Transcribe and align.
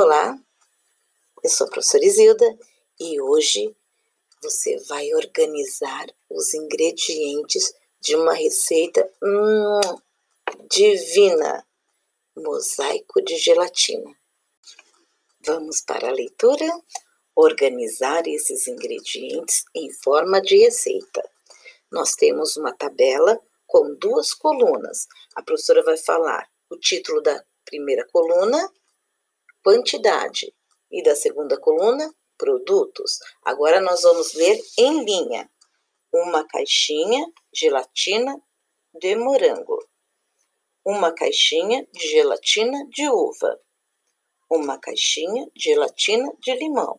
Olá, 0.00 0.38
eu 1.42 1.50
sou 1.50 1.66
a 1.66 1.70
professora 1.70 2.04
Isilda 2.04 2.58
e 3.00 3.20
hoje 3.20 3.76
você 4.40 4.78
vai 4.84 5.12
organizar 5.12 6.06
os 6.30 6.54
ingredientes 6.54 7.74
de 8.00 8.14
uma 8.14 8.32
receita 8.32 9.10
hum, 9.20 9.80
divina, 10.70 11.66
mosaico 12.36 13.20
de 13.22 13.38
gelatina. 13.38 14.16
Vamos 15.44 15.80
para 15.80 16.10
a 16.10 16.12
leitura? 16.12 16.80
Organizar 17.34 18.28
esses 18.28 18.68
ingredientes 18.68 19.64
em 19.74 19.92
forma 19.94 20.40
de 20.40 20.58
receita. 20.58 21.28
Nós 21.90 22.14
temos 22.14 22.56
uma 22.56 22.72
tabela 22.72 23.36
com 23.66 23.96
duas 23.96 24.32
colunas. 24.32 25.08
A 25.34 25.42
professora 25.42 25.82
vai 25.82 25.96
falar 25.96 26.48
o 26.70 26.76
título 26.76 27.20
da 27.20 27.44
primeira 27.64 28.06
coluna 28.12 28.72
quantidade 29.68 30.50
e 30.90 31.02
da 31.02 31.14
segunda 31.14 31.60
coluna, 31.60 32.10
produtos. 32.38 33.18
Agora 33.44 33.82
nós 33.82 34.00
vamos 34.00 34.32
ler 34.32 34.58
em 34.78 35.04
linha. 35.04 35.46
Uma 36.10 36.42
caixinha 36.48 37.30
gelatina 37.54 38.34
de 38.94 39.14
morango. 39.14 39.78
Uma 40.82 41.12
caixinha 41.12 41.86
de 41.92 42.08
gelatina 42.08 42.88
de 42.88 43.10
uva. 43.10 43.60
Uma 44.50 44.78
caixinha 44.78 45.46
de 45.54 45.64
gelatina 45.64 46.32
de 46.40 46.54
limão. 46.54 46.98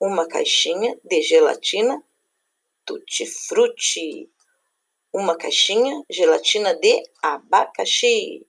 Uma 0.00 0.28
caixinha 0.28 0.96
de 1.02 1.22
gelatina 1.22 2.00
tutti-frutti. 2.84 4.30
Uma 5.12 5.36
caixinha 5.36 6.04
gelatina 6.08 6.72
de 6.76 7.02
abacaxi. 7.20 8.46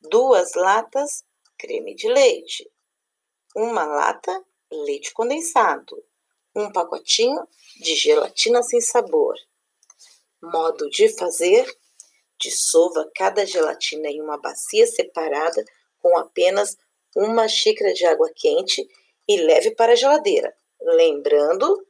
Duas 0.00 0.54
latas 0.54 1.24
creme 1.58 1.94
de 1.94 2.08
leite, 2.08 2.70
uma 3.54 3.84
lata 3.84 4.44
leite 4.70 5.12
condensado, 5.12 6.02
um 6.54 6.70
pacotinho 6.72 7.46
de 7.76 7.94
gelatina 7.94 8.62
sem 8.62 8.80
sabor. 8.80 9.34
Modo 10.42 10.88
de 10.90 11.08
fazer: 11.16 11.66
dissolva 12.38 13.10
cada 13.14 13.46
gelatina 13.46 14.08
em 14.08 14.20
uma 14.20 14.38
bacia 14.38 14.86
separada 14.86 15.64
com 15.98 16.16
apenas 16.16 16.76
uma 17.14 17.48
xícara 17.48 17.92
de 17.92 18.04
água 18.04 18.30
quente 18.34 18.86
e 19.28 19.36
leve 19.38 19.74
para 19.74 19.92
a 19.92 19.96
geladeira. 19.96 20.54
Lembrando, 20.80 21.86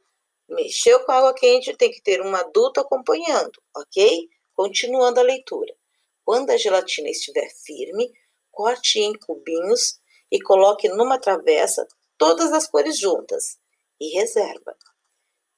mexeu 0.49 1.03
com 1.03 1.11
água 1.11 1.33
quente, 1.33 1.75
tem 1.75 1.91
que 1.91 2.01
ter 2.01 2.21
um 2.21 2.33
adulto 2.35 2.79
acompanhando, 2.79 3.61
ok? 3.75 4.27
Continuando 4.53 5.19
a 5.19 5.23
leitura. 5.23 5.75
Quando 6.23 6.49
a 6.49 6.57
gelatina 6.57 7.09
estiver 7.09 7.49
firme, 7.65 8.11
corte 8.57 8.99
em 8.99 9.13
cubinhos 9.13 9.99
e 10.31 10.41
coloque 10.41 10.89
numa 10.89 11.19
travessa 11.19 11.87
todas 12.17 12.51
as 12.51 12.65
cores 12.67 12.97
juntas 12.97 13.59
e 14.01 14.17
reserva. 14.17 14.75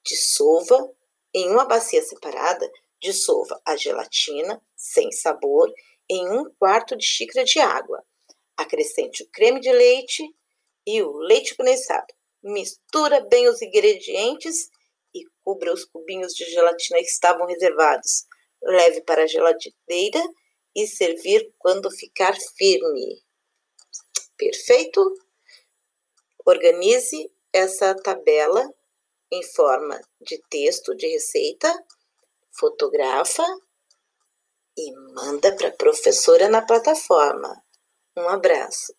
Dissolva 0.05 0.93
em 1.33 1.49
uma 1.49 1.63
bacia 1.63 2.03
separada, 2.03 2.69
dissolva 3.01 3.57
a 3.65 3.77
gelatina 3.77 4.61
sem 4.75 5.13
sabor 5.13 5.73
em 6.09 6.29
um 6.29 6.53
quarto 6.59 6.97
de 6.97 7.05
xícara 7.05 7.45
de 7.45 7.57
água. 7.61 8.03
Acrescente 8.57 9.23
o 9.23 9.29
creme 9.31 9.61
de 9.61 9.71
leite 9.71 10.21
e 10.85 11.01
o 11.01 11.19
leite 11.19 11.55
condensado. 11.55 12.13
Mistura 12.43 13.21
bem 13.21 13.47
os 13.47 13.61
ingredientes 13.61 14.69
e 15.15 15.23
cubra 15.41 15.73
os 15.73 15.85
cubinhos 15.85 16.33
de 16.33 16.43
gelatina 16.51 16.99
que 16.99 17.05
estavam 17.05 17.47
reservados. 17.47 18.25
Leve 18.61 18.99
para 19.03 19.23
a 19.23 19.27
geladeira 19.27 20.21
e 20.83 20.87
servir 20.87 21.53
quando 21.57 21.91
ficar 21.91 22.35
firme. 22.57 23.23
Perfeito? 24.37 25.13
Organize 26.45 27.31
essa 27.51 27.95
tabela 27.95 28.73
em 29.31 29.43
forma 29.43 29.99
de 30.21 30.41
texto 30.49 30.95
de 30.95 31.07
receita, 31.07 31.71
fotografa 32.51 33.45
e 34.77 34.91
manda 35.13 35.55
para 35.55 35.67
a 35.67 35.75
professora 35.75 36.49
na 36.49 36.65
plataforma. 36.65 37.61
Um 38.17 38.27
abraço. 38.29 38.98